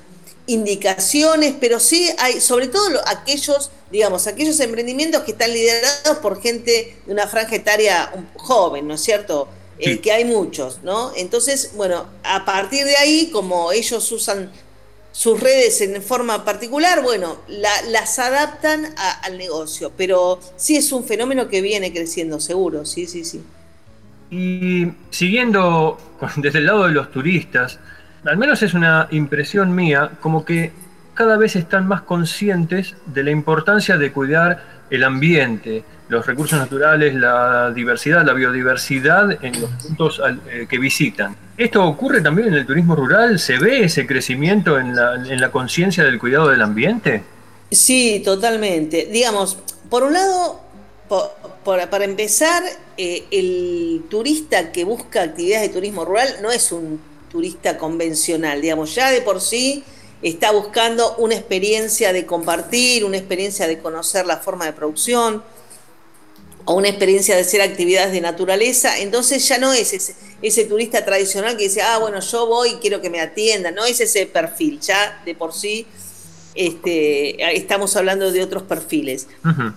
indicaciones, 0.45 1.55
pero 1.57 1.79
sí 1.79 2.09
hay, 2.17 2.41
sobre 2.41 2.67
todo 2.67 2.99
aquellos, 3.05 3.71
digamos, 3.93 4.27
aquellos 4.27 4.59
emprendimientos 4.59 5.23
que 5.23 5.31
están 5.31 5.53
liderados 5.53 6.17
por 6.21 6.41
gente 6.41 6.97
de 7.05 7.13
una 7.13 7.27
franja 7.27 7.55
etaria 7.55 8.11
joven, 8.35 8.85
¿no 8.85 8.95
es 8.95 9.01
cierto? 9.01 9.47
Eh, 9.79 10.01
que 10.01 10.11
hay 10.11 10.25
muchos, 10.25 10.83
¿no? 10.83 11.13
Entonces, 11.15 11.71
bueno, 11.75 12.07
a 12.23 12.43
partir 12.43 12.83
de 12.83 12.97
ahí, 12.97 13.29
como 13.31 13.71
ellos 13.71 14.11
usan 14.11 14.51
sus 15.17 15.39
redes 15.39 15.81
en 15.81 15.99
forma 16.03 16.45
particular, 16.45 17.01
bueno, 17.01 17.37
las 17.47 18.19
adaptan 18.19 18.85
al 19.23 19.35
negocio, 19.35 19.91
pero 19.97 20.39
sí 20.57 20.75
es 20.75 20.91
un 20.91 21.05
fenómeno 21.05 21.47
que 21.47 21.59
viene 21.59 21.91
creciendo, 21.91 22.39
seguro, 22.39 22.85
sí, 22.85 23.07
sí, 23.07 23.25
sí. 23.25 23.41
Y 24.29 24.91
siguiendo 25.09 25.97
desde 26.35 26.59
el 26.59 26.67
lado 26.67 26.85
de 26.85 26.91
los 26.91 27.09
turistas, 27.09 27.79
al 28.25 28.37
menos 28.37 28.61
es 28.61 28.75
una 28.75 29.07
impresión 29.09 29.73
mía, 29.73 30.11
como 30.21 30.45
que 30.45 30.71
cada 31.15 31.35
vez 31.35 31.55
están 31.55 31.87
más 31.87 32.03
conscientes 32.03 32.93
de 33.07 33.23
la 33.23 33.31
importancia 33.31 33.97
de 33.97 34.11
cuidar 34.11 34.63
el 34.91 35.03
ambiente, 35.03 35.83
los 36.09 36.25
recursos 36.25 36.57
naturales, 36.57 37.13
la 37.15 37.71
diversidad, 37.71 38.25
la 38.25 38.33
biodiversidad 38.33 39.43
en 39.43 39.61
los 39.61 39.69
puntos 39.71 40.21
eh, 40.49 40.65
que 40.69 40.77
visitan. 40.79 41.35
¿Esto 41.57 41.83
ocurre 41.85 42.21
también 42.21 42.49
en 42.49 42.53
el 42.53 42.65
turismo 42.65 42.95
rural? 42.95 43.39
¿Se 43.39 43.57
ve 43.57 43.83
ese 43.83 44.07
crecimiento 44.07 44.79
en 44.79 44.95
la, 44.95 45.51
conciencia 45.51 46.03
del 46.03 46.19
cuidado 46.19 46.49
del 46.49 46.61
ambiente? 46.61 47.23
Sí, 47.71 48.21
totalmente. 48.23 49.07
Digamos, 49.11 49.57
por 49.89 50.03
un 50.03 50.13
lado, 50.13 50.61
para 51.63 52.05
empezar, 52.05 52.63
eh, 52.97 53.25
el 53.31 54.03
turista 54.09 54.71
que 54.71 54.83
busca 54.83 55.23
actividades 55.23 55.67
de 55.67 55.73
turismo 55.73 56.05
rural 56.05 56.27
no 56.41 56.51
es 56.51 56.71
un 56.71 57.01
turista 57.29 57.77
convencional, 57.77 58.61
digamos, 58.61 58.95
ya 58.95 59.11
de 59.11 59.21
por 59.21 59.41
sí 59.41 59.83
está 60.21 60.51
buscando 60.51 61.15
una 61.17 61.35
experiencia 61.35 62.13
de 62.13 62.25
compartir, 62.25 63.03
una 63.05 63.17
experiencia 63.17 63.67
de 63.67 63.79
conocer 63.79 64.25
la 64.25 64.37
forma 64.37 64.65
de 64.65 64.73
producción 64.73 65.43
o 66.67 66.73
una 66.73 66.89
experiencia 66.89 67.33
de 67.33 67.41
hacer 67.41 67.61
actividades 67.61 68.11
de 68.11 68.19
naturaleza, 68.19 68.99
entonces 68.99 69.47
ya 69.47 69.57
no 69.57 69.71
es 69.71 69.93
ese, 70.41 70.65
turista 70.65 71.05
tradicional 71.05 71.55
que 71.55 71.63
dice, 71.63 71.81
ah, 71.81 71.97
bueno, 71.97 72.19
yo 72.19 72.45
voy 72.45 72.71
y 72.71 72.75
quiero 72.75 73.01
que 73.01 73.09
me 73.09 73.21
atiendan, 73.21 73.73
no 73.73 73.85
es 73.85 74.01
ese 74.01 74.25
perfil, 74.25 74.81
ya 74.81 75.21
de 75.25 75.33
por 75.33 75.53
sí 75.53 75.87
este, 76.55 77.55
estamos 77.55 77.95
hablando 77.95 78.33
de 78.33 78.43
otros 78.43 78.63
perfiles. 78.63 79.27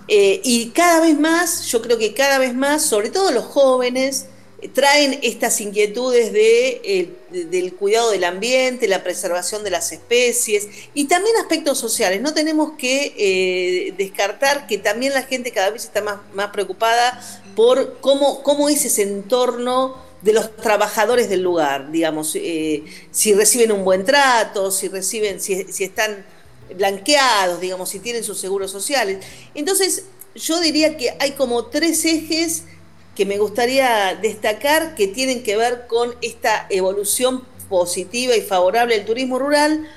Eh, 0.09 0.41
y 0.43 0.71
cada 0.71 0.99
vez 0.99 1.17
más, 1.17 1.65
yo 1.67 1.81
creo 1.81 1.97
que 1.97 2.13
cada 2.13 2.39
vez 2.39 2.53
más, 2.53 2.83
sobre 2.83 3.09
todo 3.09 3.31
los 3.31 3.45
jóvenes, 3.45 4.25
traen 4.69 5.19
estas 5.23 5.59
inquietudes 5.59 6.31
de, 6.31 7.15
del 7.31 7.73
cuidado 7.73 8.11
del 8.11 8.23
ambiente, 8.23 8.87
la 8.87 9.03
preservación 9.03 9.63
de 9.63 9.71
las 9.71 9.91
especies 9.91 10.67
y 10.93 11.05
también 11.05 11.35
aspectos 11.37 11.79
sociales. 11.79 12.21
No 12.21 12.33
tenemos 12.33 12.73
que 12.77 13.13
eh, 13.17 13.93
descartar 13.97 14.67
que 14.67 14.77
también 14.77 15.13
la 15.13 15.23
gente 15.23 15.51
cada 15.51 15.71
vez 15.71 15.85
está 15.85 16.01
más, 16.01 16.19
más 16.33 16.51
preocupada 16.51 17.19
por 17.55 17.99
cómo, 18.01 18.43
cómo 18.43 18.69
es 18.69 18.85
ese 18.85 19.03
entorno 19.03 19.95
de 20.21 20.33
los 20.33 20.55
trabajadores 20.55 21.29
del 21.29 21.41
lugar, 21.41 21.91
digamos, 21.91 22.35
eh, 22.35 22.83
si 23.09 23.33
reciben 23.33 23.71
un 23.71 23.83
buen 23.83 24.05
trato, 24.05 24.69
si 24.69 24.87
reciben, 24.87 25.41
si, 25.41 25.63
si 25.63 25.83
están 25.83 26.23
blanqueados, 26.75 27.59
digamos, 27.59 27.89
si 27.89 27.99
tienen 27.99 28.23
sus 28.23 28.39
seguros 28.39 28.69
sociales. 28.69 29.25
Entonces, 29.55 30.03
yo 30.35 30.59
diría 30.59 30.95
que 30.95 31.15
hay 31.19 31.31
como 31.31 31.65
tres 31.65 32.05
ejes 32.05 32.63
que 33.15 33.25
me 33.25 33.37
gustaría 33.37 34.17
destacar 34.21 34.95
que 34.95 35.07
tienen 35.07 35.43
que 35.43 35.57
ver 35.57 35.87
con 35.87 36.15
esta 36.21 36.67
evolución 36.69 37.43
positiva 37.69 38.35
y 38.35 38.41
favorable 38.41 38.95
del 38.95 39.05
turismo 39.05 39.39
rural, 39.39 39.87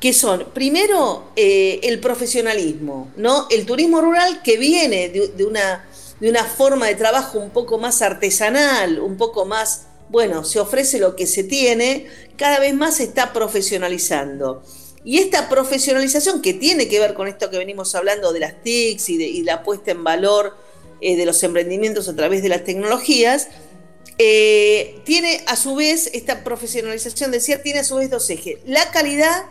que 0.00 0.12
son, 0.12 0.46
primero, 0.52 1.30
eh, 1.36 1.80
el 1.82 2.00
profesionalismo, 2.00 3.10
¿no? 3.16 3.46
El 3.50 3.66
turismo 3.66 4.00
rural 4.00 4.42
que 4.42 4.56
viene 4.56 5.08
de, 5.08 5.44
una, 5.44 5.88
de 6.20 6.28
una 6.28 6.44
forma 6.44 6.86
de 6.86 6.94
trabajo 6.94 7.38
un 7.38 7.50
poco 7.50 7.78
más 7.78 8.02
artesanal, 8.02 9.00
un 9.00 9.16
poco 9.16 9.46
más, 9.46 9.86
bueno, 10.08 10.44
se 10.44 10.60
ofrece 10.60 10.98
lo 10.98 11.16
que 11.16 11.26
se 11.26 11.44
tiene, 11.44 12.06
cada 12.36 12.60
vez 12.60 12.74
más 12.74 12.96
se 12.98 13.04
está 13.04 13.32
profesionalizando. 13.32 14.62
Y 15.04 15.18
esta 15.18 15.48
profesionalización 15.48 16.42
que 16.42 16.52
tiene 16.52 16.88
que 16.88 16.98
ver 16.98 17.14
con 17.14 17.28
esto 17.28 17.48
que 17.48 17.58
venimos 17.58 17.94
hablando 17.94 18.32
de 18.32 18.40
las 18.40 18.60
TICs 18.62 19.08
y, 19.08 19.16
de, 19.16 19.44
la 19.44 19.62
puesta 19.62 19.92
en 19.92 20.02
valor 20.02 20.56
eh, 21.00 21.16
de 21.16 21.26
los 21.26 21.42
emprendimientos 21.42 22.08
a 22.08 22.16
través 22.16 22.42
de 22.42 22.48
las 22.48 22.64
tecnologías, 22.64 23.48
eh, 24.18 25.00
tiene 25.04 25.42
a 25.46 25.56
su 25.56 25.74
vez, 25.74 26.10
esta 26.14 26.42
profesionalización, 26.42 27.30
decía, 27.30 27.62
tiene 27.62 27.80
a 27.80 27.84
su 27.84 27.96
vez 27.96 28.10
dos 28.10 28.28
ejes, 28.30 28.58
la 28.64 28.90
calidad 28.90 29.44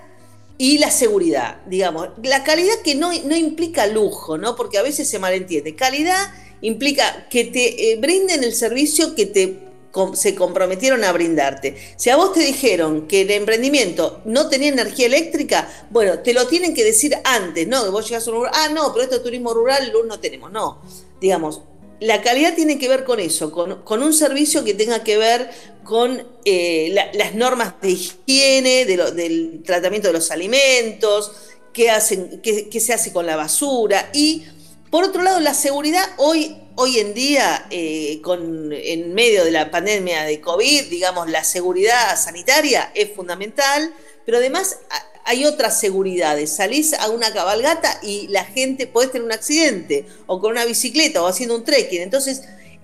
y 0.57 0.77
la 0.79 0.89
seguridad, 0.89 1.61
digamos. 1.67 2.09
La 2.23 2.43
calidad 2.43 2.75
que 2.83 2.95
no, 2.95 3.11
no 3.25 3.35
implica 3.35 3.87
lujo, 3.87 4.37
¿no? 4.37 4.55
Porque 4.55 4.77
a 4.77 4.81
veces 4.81 5.07
se 5.07 5.19
malentiende. 5.19 5.75
Calidad 5.75 6.33
implica 6.61 7.27
que 7.29 7.45
te 7.45 7.91
eh, 7.91 7.97
brinden 7.97 8.43
el 8.43 8.55
servicio 8.55 9.15
que 9.15 9.25
te 9.25 9.65
se 10.13 10.35
comprometieron 10.35 11.03
a 11.05 11.11
brindarte. 11.13 11.77
Si 11.95 12.09
a 12.09 12.17
vos 12.17 12.33
te 12.33 12.41
dijeron 12.41 13.07
que 13.07 13.21
el 13.21 13.31
emprendimiento 13.31 14.21
no 14.25 14.49
tenía 14.49 14.69
energía 14.69 15.05
eléctrica, 15.05 15.69
bueno, 15.89 16.19
te 16.19 16.33
lo 16.33 16.47
tienen 16.47 16.73
que 16.73 16.83
decir 16.83 17.17
antes, 17.23 17.65
¿no? 17.67 17.83
Que 17.83 17.89
vos 17.91 18.05
llegas 18.07 18.27
a 18.27 18.31
un 18.31 18.35
lugar, 18.35 18.51
ah, 18.53 18.69
no, 18.69 18.91
pero 18.91 19.03
esto 19.03 19.15
es 19.15 19.23
turismo 19.23 19.53
rural, 19.53 19.91
luz 19.93 20.05
no 20.05 20.19
tenemos. 20.19 20.51
No, 20.51 20.81
digamos, 21.25 21.61
la 21.99 22.21
calidad 22.21 22.53
tiene 22.53 22.77
que 22.77 22.87
ver 22.87 23.03
con 23.03 23.19
eso, 23.19 23.51
con, 23.51 24.03
un 24.03 24.13
servicio 24.13 24.63
que 24.63 24.75
tenga 24.75 25.03
que 25.03 25.17
ver 25.17 25.49
con 25.83 26.23
eh, 26.45 26.95
las 27.13 27.33
normas 27.33 27.73
de 27.81 27.89
higiene, 27.89 28.85
del 28.85 29.63
tratamiento 29.63 30.09
de 30.09 30.13
los 30.13 30.29
alimentos, 30.29 31.31
qué, 31.73 31.89
hacen, 31.89 32.41
qué, 32.43 32.79
se 32.79 32.93
hace 32.93 33.11
con 33.11 33.25
la 33.25 33.35
basura 33.35 34.11
y 34.13 34.43
por 34.91 35.03
otro 35.03 35.23
lado, 35.23 35.39
la 35.39 35.55
seguridad. 35.55 36.07
Hoy, 36.17 36.55
hoy 36.75 36.99
en 36.99 37.15
día, 37.15 37.65
eh, 37.71 38.21
con, 38.21 38.71
en 38.71 39.15
medio 39.15 39.43
de 39.43 39.49
la 39.49 39.71
pandemia 39.71 40.25
de 40.25 40.39
COVID, 40.39 40.83
digamos, 40.83 41.27
la 41.27 41.43
seguridad 41.43 42.21
sanitaria 42.21 42.91
es 42.93 43.09
fundamental, 43.15 43.91
pero 44.27 44.37
además 44.37 44.77
hay 45.25 45.45
otras 45.45 45.79
seguridades. 45.79 46.55
Salís 46.55 46.93
a 46.93 47.09
una 47.09 47.33
cabalgata 47.33 47.99
y 48.01 48.27
la 48.27 48.45
gente 48.45 48.87
puede 48.87 49.09
tener 49.09 49.25
un 49.25 49.31
accidente, 49.31 50.05
o 50.27 50.39
con 50.39 50.51
una 50.51 50.65
bicicleta, 50.65 51.21
o 51.21 51.27
haciendo 51.27 51.55
un 51.55 51.63
trekking. 51.63 52.01
Entonces, 52.01 52.43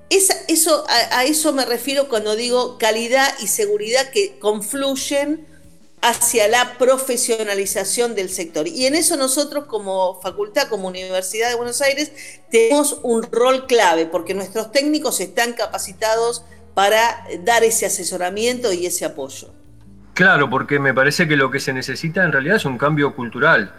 eso, 0.09 0.83
a 0.87 1.23
eso 1.23 1.53
me 1.53 1.65
refiero 1.65 2.09
cuando 2.09 2.35
digo 2.35 2.77
calidad 2.77 3.33
y 3.39 3.47
seguridad 3.47 4.09
que 4.09 4.37
confluyen 4.39 5.47
hacia 6.01 6.47
la 6.47 6.77
profesionalización 6.77 8.15
del 8.15 8.29
sector. 8.29 8.67
Y 8.67 8.87
en 8.87 8.95
eso 8.95 9.15
nosotros 9.17 9.65
como 9.65 10.19
facultad, 10.19 10.67
como 10.67 10.87
Universidad 10.87 11.49
de 11.49 11.55
Buenos 11.55 11.81
Aires, 11.81 12.11
tenemos 12.49 12.99
un 13.03 13.23
rol 13.23 13.67
clave, 13.67 14.07
porque 14.07 14.33
nuestros 14.33 14.71
técnicos 14.71 15.19
están 15.19 15.53
capacitados 15.53 16.43
para 16.73 17.23
dar 17.43 17.63
ese 17.63 17.85
asesoramiento 17.85 18.73
y 18.73 18.87
ese 18.87 19.05
apoyo. 19.05 19.53
Claro, 20.21 20.51
porque 20.51 20.77
me 20.77 20.93
parece 20.93 21.27
que 21.27 21.35
lo 21.35 21.49
que 21.49 21.59
se 21.59 21.73
necesita 21.73 22.23
en 22.23 22.31
realidad 22.31 22.57
es 22.57 22.65
un 22.65 22.77
cambio 22.77 23.15
cultural. 23.15 23.73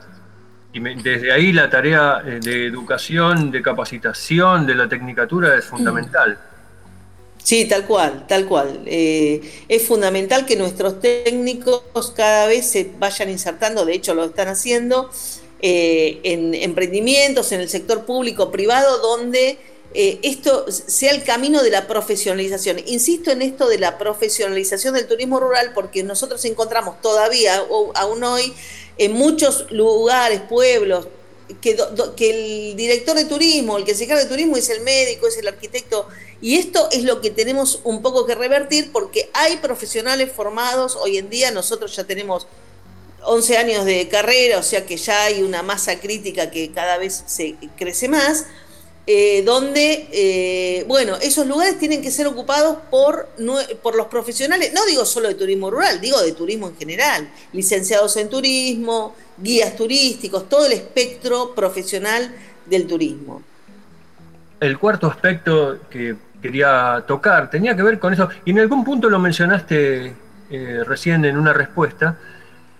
Y 0.72 0.80
desde 0.80 1.30
ahí 1.30 1.52
la 1.52 1.70
tarea 1.70 2.20
eh, 2.26 2.40
de 2.42 2.66
educación, 2.66 3.52
de 3.52 3.62
capacitación, 3.62 4.66
de 4.66 4.74
la 4.74 4.88
tecnicatura 4.88 5.56
es 5.56 5.64
fundamental. 5.64 6.36
Sí, 7.38 7.66
tal 7.66 7.84
cual, 7.86 8.26
tal 8.26 8.46
cual. 8.46 8.80
Eh, 8.86 9.40
es 9.68 9.86
fundamental 9.86 10.44
que 10.44 10.56
nuestros 10.56 11.00
técnicos 11.00 12.12
cada 12.16 12.48
vez 12.48 12.66
se 12.66 12.90
vayan 12.98 13.30
insertando, 13.30 13.84
de 13.84 13.94
hecho 13.94 14.12
lo 14.12 14.24
están 14.24 14.48
haciendo, 14.48 15.12
eh, 15.60 16.18
en 16.24 16.54
emprendimientos, 16.54 17.52
en 17.52 17.60
el 17.60 17.68
sector 17.68 18.04
público, 18.04 18.50
privado, 18.50 18.98
donde 18.98 19.60
eh, 19.94 20.20
esto 20.22 20.66
sea 20.70 21.12
el 21.12 21.22
camino 21.22 21.62
de 21.62 21.70
la 21.70 21.86
profesionalización. 21.86 22.78
Insisto 22.86 23.30
en 23.30 23.42
esto 23.42 23.68
de 23.68 23.78
la 23.78 23.98
profesionalización 23.98 24.94
del 24.94 25.06
turismo 25.06 25.38
rural 25.38 25.72
porque 25.74 26.02
nosotros 26.02 26.44
encontramos 26.44 27.00
todavía, 27.00 27.62
aún 27.94 28.24
hoy, 28.24 28.54
en 28.98 29.12
muchos 29.12 29.70
lugares, 29.70 30.40
pueblos, 30.48 31.08
que, 31.60 31.76
que 32.16 32.30
el 32.70 32.76
director 32.76 33.16
de 33.16 33.26
turismo, 33.26 33.76
el 33.76 33.84
que 33.84 33.94
se 33.94 34.04
encarga 34.04 34.22
de 34.22 34.28
turismo 34.28 34.56
es 34.56 34.70
el 34.70 34.80
médico, 34.80 35.26
es 35.26 35.36
el 35.36 35.48
arquitecto, 35.48 36.06
y 36.40 36.56
esto 36.56 36.88
es 36.90 37.04
lo 37.04 37.20
que 37.20 37.30
tenemos 37.30 37.80
un 37.84 38.02
poco 38.02 38.26
que 38.26 38.34
revertir 38.34 38.90
porque 38.92 39.28
hay 39.34 39.58
profesionales 39.58 40.32
formados, 40.32 40.96
hoy 40.96 41.18
en 41.18 41.28
día 41.28 41.50
nosotros 41.50 41.94
ya 41.94 42.04
tenemos 42.04 42.46
11 43.24 43.56
años 43.58 43.84
de 43.84 44.08
carrera, 44.08 44.58
o 44.58 44.62
sea 44.62 44.86
que 44.86 44.96
ya 44.96 45.24
hay 45.24 45.42
una 45.42 45.62
masa 45.62 46.00
crítica 46.00 46.50
que 46.50 46.72
cada 46.72 46.98
vez 46.98 47.22
se 47.26 47.56
crece 47.76 48.08
más, 48.08 48.46
eh, 49.06 49.42
donde, 49.44 50.08
eh, 50.12 50.84
bueno, 50.86 51.16
esos 51.16 51.46
lugares 51.46 51.76
tienen 51.78 52.00
que 52.00 52.10
ser 52.10 52.26
ocupados 52.28 52.78
por, 52.90 53.28
por 53.82 53.96
los 53.96 54.06
profesionales, 54.06 54.72
no 54.72 54.86
digo 54.86 55.04
solo 55.04 55.28
de 55.28 55.34
turismo 55.34 55.70
rural, 55.70 56.00
digo 56.00 56.20
de 56.20 56.32
turismo 56.32 56.68
en 56.68 56.76
general, 56.76 57.28
licenciados 57.52 58.16
en 58.16 58.28
turismo, 58.28 59.16
guías 59.38 59.74
turísticos, 59.74 60.48
todo 60.48 60.66
el 60.66 60.72
espectro 60.72 61.52
profesional 61.54 62.32
del 62.66 62.86
turismo. 62.86 63.42
El 64.60 64.78
cuarto 64.78 65.08
aspecto 65.08 65.80
que 65.90 66.14
quería 66.40 67.04
tocar, 67.06 67.50
tenía 67.50 67.74
que 67.74 67.82
ver 67.82 67.98
con 67.98 68.12
eso, 68.12 68.28
y 68.44 68.52
en 68.52 68.60
algún 68.60 68.84
punto 68.84 69.10
lo 69.10 69.18
mencionaste 69.18 70.14
eh, 70.50 70.84
recién 70.86 71.24
en 71.24 71.36
una 71.36 71.52
respuesta, 71.52 72.18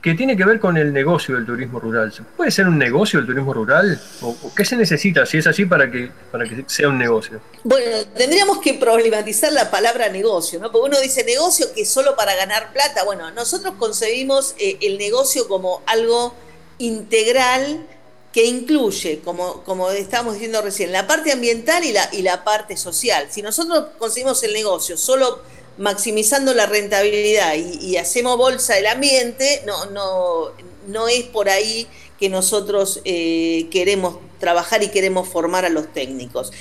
que 0.03 0.15
tiene 0.15 0.37
que 0.37 0.45
ver 0.45 0.59
con 0.59 0.77
el 0.77 0.93
negocio 0.93 1.37
del 1.37 1.47
turismo 1.47 1.79
rural. 1.79 2.13
¿Puede 2.37 2.51
ser 2.51 2.67
un 2.67 2.77
negocio 2.77 3.21
el 3.21 3.27
turismo 3.27 3.55
rural? 3.55 4.01
¿O, 4.21 4.37
qué 4.55 4.65
se 4.65 4.77
necesita, 4.77 5.25
si 5.25 5.39
es 5.39 5.47
así, 5.47 5.65
para 5.65 5.89
que, 5.89 6.11
para 6.33 6.45
que 6.45 6.65
sea 6.67 6.89
un 6.89 6.99
negocio? 6.99 7.41
Bueno, 7.63 7.99
tendríamos 8.17 8.59
que 8.59 8.75
problematizar 8.75 9.53
la 9.53 9.71
palabra 9.71 10.09
negocio, 10.09 10.59
¿no? 10.59 10.73
Porque 10.73 10.89
uno 10.89 11.01
dice 11.01 11.23
negocio 11.25 11.67
que 11.73 11.85
solo 11.85 12.17
para 12.17 12.35
ganar 12.35 12.73
plata. 12.73 13.05
Bueno, 13.05 13.31
nosotros 13.31 13.75
concebimos 13.79 14.57
eh, 14.59 14.77
el 14.81 14.99
negocio 14.99 15.47
como 15.47 15.83
algo 15.87 16.35
integral 16.79 17.87
que 18.33 18.45
incluye, 18.45 19.21
como, 19.21 19.63
como 19.63 19.91
estábamos 19.91 20.35
diciendo 20.35 20.63
recién, 20.63 20.91
la 20.91 21.07
parte 21.07 21.31
ambiental 21.31 21.85
y 21.85 21.93
la, 21.93 22.09
y 22.11 22.23
la 22.23 22.43
parte 22.43 22.77
social. 22.77 23.29
Si 23.31 23.41
nosotros 23.41 23.91
conseguimos 23.99 24.43
el 24.43 24.53
negocio 24.53 24.97
solo 24.97 25.43
maximizando 25.79 26.55
la 26.55 26.67
rentabilidad 26.67 27.55
y, 27.57 27.97
hacemos 27.97 28.37
bolsa 28.37 28.75
del 28.75 28.87
ambiente, 28.87 29.63
no, 29.67 29.87
no, 29.87 30.53
no 30.87 31.09
es 31.09 31.25
por 31.25 31.49
ahí 31.49 31.87
que 32.19 32.29
nosotros 32.29 33.01
eh, 33.05 33.69
queremos 33.71 34.19
trabajar 34.39 34.83
y 34.83 34.89
queremos 34.89 35.29
formar 35.29 35.65
a 35.65 35.69
los 35.69 35.93
técnicos. 35.93 36.53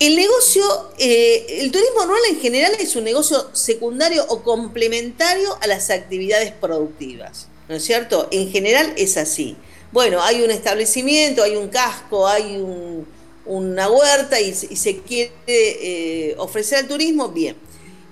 El 0.00 0.16
negocio, 0.16 0.64
eh, 0.98 1.58
el 1.60 1.72
turismo 1.72 2.02
rural 2.04 2.22
en 2.30 2.40
general 2.40 2.72
es 2.78 2.94
un 2.96 3.04
negocio 3.04 3.48
secundario 3.52 4.24
o 4.28 4.42
complementario 4.42 5.58
a 5.60 5.66
las 5.66 5.90
actividades 5.90 6.52
productivas, 6.52 7.48
¿no 7.68 7.74
es 7.74 7.84
cierto? 7.84 8.28
En 8.30 8.50
general 8.50 8.92
es 8.96 9.16
así 9.16 9.56
bueno, 9.90 10.22
hay 10.22 10.42
un 10.42 10.50
establecimiento, 10.50 11.42
hay 11.42 11.56
un 11.56 11.68
casco, 11.68 12.26
hay 12.26 12.62
una 13.46 13.88
huerta 13.88 14.38
y, 14.40 14.52
se 14.54 14.98
quiere 14.98 15.32
eh, 15.46 16.34
ofrecer 16.38 16.78
al 16.78 16.88
turismo, 16.88 17.28
bien. 17.28 17.56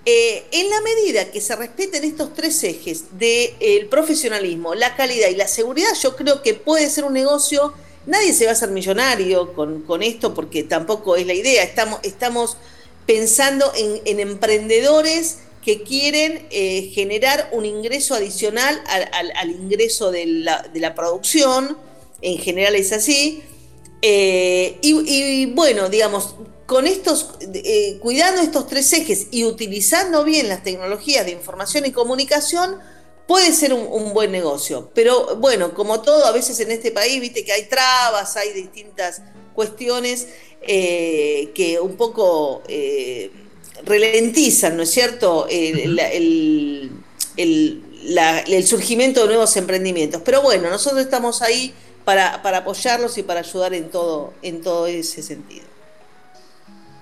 Eh, 0.09 0.45
en 0.53 0.71
la 0.71 0.81
medida 0.83 1.31
que 1.33 1.41
se 1.41 1.57
respeten 1.57 2.05
estos 2.05 2.33
tres 2.33 2.63
ejes 2.63 3.19
del 3.19 3.89
profesionalismo, 3.89 4.75
la 4.75 4.95
calidad 4.97 5.29
y 5.29 5.35
la 5.35 5.49
seguridad, 5.49 5.91
yo 6.01 6.15
creo 6.17 6.43
que 6.43 6.55
puede 6.55 6.89
ser 6.89 7.05
un 7.05 7.13
negocio. 7.13 7.75
Nadie 8.07 8.33
se 8.33 8.45
va 8.45 8.51
a 8.51 8.55
hacer 8.55 8.71
millonario 8.71 9.53
con, 9.53 10.03
esto 10.03 10.33
porque 10.33 10.63
tampoco 10.63 11.17
es 11.17 11.27
la 11.27 11.35
idea. 11.35 11.65
Estamos, 11.65 12.57
pensando 13.05 13.73
en 13.77 14.21
emprendedores 14.21 15.39
que 15.67 15.83
quieren 15.83 16.47
eh, 16.51 16.93
generar 16.95 17.49
un 17.51 17.67
ingreso 17.67 18.15
adicional 18.15 18.81
al, 18.87 19.51
ingreso 19.51 20.13
de 20.13 20.25
la, 20.25 20.95
producción, 20.95 21.77
en 22.23 22.39
general 22.39 22.77
es 22.77 22.93
así. 22.93 23.43
Eh, 24.01 24.79
y, 24.81 25.47
bueno, 25.47 25.89
digamos, 25.89 26.37
con 26.67 26.87
estos, 26.87 27.31
eh, 27.41 27.99
cuidando 28.01 28.43
estos 28.43 28.67
tres 28.67 28.93
ejes 28.93 29.29
y 29.31 29.45
utilizando 29.45 30.25
bien 30.25 30.49
las 30.49 30.63
tecnologías 30.63 31.25
de 31.25 31.33
información 31.33 31.87
y 31.87 31.93
comunicación, 31.93 32.79
puede 33.27 33.53
ser 33.53 33.73
un, 33.73 34.13
buen 34.13 34.33
negocio. 34.33 34.91
Pero 34.95 35.37
bueno, 35.37 35.75
como 35.75 36.03
todo, 36.03 36.27
a 36.27 36.33
veces 36.33 36.59
en 36.61 36.71
este 36.71 36.91
país, 36.91 37.21
viste 37.21 37.45
que 37.45 37.53
hay 37.53 37.65
trabas, 37.65 38.37
hay 38.37 38.53
distintas 38.53 39.23
cuestiones 39.55 40.29
que 40.63 41.79
un 41.81 41.97
poco 41.97 42.63
ralentizan, 43.85 44.77
¿no 44.77 44.83
es 44.83 44.91
cierto?, 44.91 45.47
el, 45.49 46.91
surgimiento 48.65 49.23
de 49.23 49.27
nuevos 49.27 49.57
emprendimientos. 49.57 50.23
Pero 50.25 50.43
bueno, 50.43 50.71
nosotros 50.71 51.01
estamos 51.03 51.43
ahí 51.43 51.75
para, 52.05 52.35
apoyarlos 52.35 53.19
y 53.19 53.23
para 53.23 53.41
ayudar 53.41 53.75
en 53.75 53.91
todo, 53.91 54.33
en 54.43 54.63
todo 54.63 54.87
ese 54.87 55.23
sentido. 55.23 55.66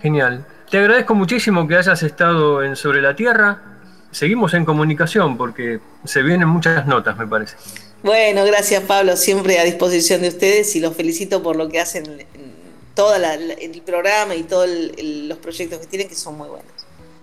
Genial. 0.04 0.44
Te 0.70 0.76
agradezco 0.76 1.14
muchísimo 1.14 1.66
que 1.66 1.76
hayas 1.76 2.02
estado 2.02 2.62
en 2.62 2.76
Sobre 2.76 3.00
la 3.00 3.16
Tierra. 3.16 3.62
Seguimos 4.11 4.52
en 4.52 4.66
comunicación 4.66 5.38
porque 5.38 5.80
se 6.04 6.23
vienen 6.23 6.46
muchas 6.46 6.87
notas, 6.87 7.16
me 7.16 7.26
parece. 7.26 7.56
Bueno, 8.02 8.44
gracias 8.44 8.82
Pablo, 8.82 9.16
siempre 9.16 9.58
a 9.58 9.64
disposición 9.64 10.20
de 10.20 10.28
ustedes 10.28 10.76
y 10.76 10.80
los 10.80 10.94
felicito 10.94 11.42
por 11.42 11.56
lo 11.56 11.70
que 11.70 11.80
hacen 11.80 12.04
todo 12.92 13.14
el 13.14 13.82
programa 13.87 14.34
y 14.34 14.42
todos 14.42 14.68
los 14.68 15.38
proyectos 15.38 15.78
que 15.78 15.87
tienen 15.87 16.08
que 16.11 16.14
son 16.14 16.37
muy 16.37 16.50
buenos. 16.50 16.70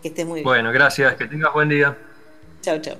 Que 0.02 0.08
estés 0.08 0.26
muy 0.26 0.38
bien. 0.40 0.46
Bueno, 0.46 0.72
gracias, 0.72 1.14
que 1.18 1.28
tengas 1.28 1.54
buen 1.54 1.70
día. 1.70 1.96
Chao, 2.64 2.82
chao. 2.82 2.96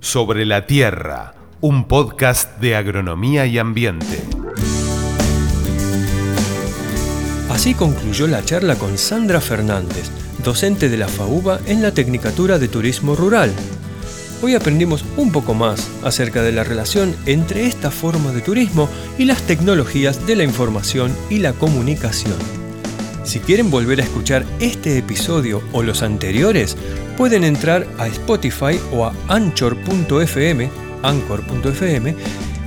Sobre 0.00 0.44
la 0.44 0.66
Tierra, 0.66 1.32
un 1.62 1.88
podcast 1.88 2.58
de 2.58 2.76
agronomía 2.76 3.46
y 3.46 3.58
ambiente. 3.58 4.22
Así 7.50 7.74
concluyó 7.74 8.26
la 8.26 8.44
charla 8.44 8.76
con 8.76 8.98
Sandra 8.98 9.40
Fernández, 9.40 10.10
docente 10.44 10.88
de 10.88 10.98
la 10.98 11.08
FAUBA 11.08 11.60
en 11.66 11.82
la 11.82 11.92
Tecnicatura 11.92 12.58
de 12.58 12.68
Turismo 12.68 13.16
Rural. 13.16 13.50
Hoy 14.42 14.54
aprendimos 14.54 15.04
un 15.16 15.32
poco 15.32 15.54
más 15.54 15.88
acerca 16.04 16.42
de 16.42 16.52
la 16.52 16.62
relación 16.62 17.16
entre 17.26 17.66
esta 17.66 17.90
forma 17.90 18.32
de 18.32 18.42
turismo 18.42 18.88
y 19.16 19.24
las 19.24 19.42
tecnologías 19.42 20.26
de 20.26 20.36
la 20.36 20.44
información 20.44 21.10
y 21.30 21.38
la 21.38 21.54
comunicación. 21.54 22.36
Si 23.24 23.40
quieren 23.40 23.70
volver 23.70 24.00
a 24.00 24.04
escuchar 24.04 24.44
este 24.60 24.96
episodio 24.96 25.62
o 25.72 25.82
los 25.82 26.02
anteriores, 26.02 26.76
pueden 27.16 27.44
entrar 27.44 27.86
a 27.98 28.06
Spotify 28.06 28.78
o 28.92 29.06
a 29.06 29.14
anchor.fm, 29.28 30.70
anchor.fm. 31.02 32.14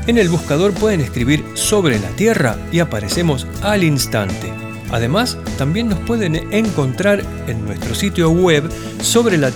En 0.07 0.17
el 0.17 0.29
buscador 0.29 0.73
pueden 0.73 1.01
escribir 1.01 1.45
sobre 1.53 1.99
la 1.99 2.09
Tierra 2.09 2.57
y 2.71 2.79
aparecemos 2.79 3.47
al 3.61 3.83
instante. 3.83 4.70
Además, 4.91 5.37
también 5.57 5.89
nos 5.89 5.99
pueden 5.99 6.35
encontrar 6.51 7.23
en 7.47 7.65
nuestro 7.65 7.95
sitio 7.95 8.29
web 8.29 8.69
sobre 9.01 9.37
la 9.37 9.51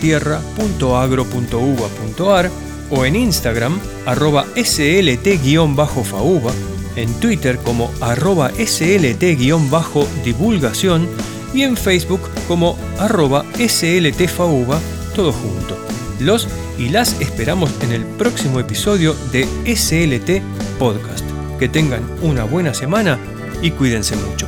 o 2.89 3.05
en 3.05 3.15
Instagram 3.15 3.79
arroba 4.05 4.45
slt-fauba 4.55 6.51
en 6.95 7.13
Twitter 7.19 7.57
como 7.57 7.91
arroba 8.01 8.51
slt-divulgación 8.51 11.07
y 11.53 11.61
en 11.63 11.77
Facebook 11.77 12.21
como 12.47 12.77
arroba 12.99 13.45
sltfauba, 13.55 14.79
todo 15.15 15.31
junto. 15.31 15.77
Los 16.19 16.47
y 16.77 16.89
las 16.89 17.19
esperamos 17.21 17.71
en 17.81 17.93
el 17.93 18.05
próximo 18.05 18.59
episodio 18.59 19.15
de 19.31 19.47
SLT 19.65 20.41
Podcast. 20.77 21.23
Que 21.59 21.69
tengan 21.69 22.03
una 22.21 22.43
buena 22.43 22.73
semana 22.73 23.17
y 23.61 23.71
cuídense 23.71 24.17
mucho. 24.17 24.45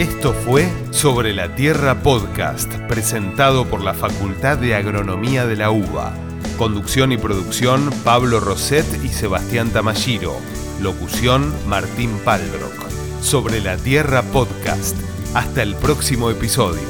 Esto 0.00 0.32
fue 0.32 0.66
Sobre 0.92 1.34
la 1.34 1.54
Tierra 1.54 2.02
Podcast, 2.02 2.72
presentado 2.88 3.66
por 3.66 3.82
la 3.82 3.92
Facultad 3.92 4.56
de 4.56 4.74
Agronomía 4.74 5.44
de 5.44 5.56
la 5.56 5.70
UBA. 5.70 6.14
Conducción 6.56 7.12
y 7.12 7.18
producción 7.18 7.90
Pablo 8.02 8.40
Roset 8.40 8.86
y 9.04 9.08
Sebastián 9.08 9.68
Tamashiro. 9.68 10.38
Locución 10.80 11.52
Martín 11.68 12.12
Paldrock. 12.24 12.90
Sobre 13.20 13.60
la 13.60 13.76
Tierra 13.76 14.22
Podcast. 14.22 14.96
Hasta 15.34 15.62
el 15.62 15.76
próximo 15.76 16.30
episodio. 16.30 16.88